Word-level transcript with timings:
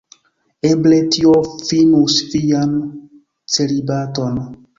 Eble 0.69 0.97
tio 1.15 1.33
finus 1.67 2.15
vian 2.33 2.73
celibaton. 3.59 4.43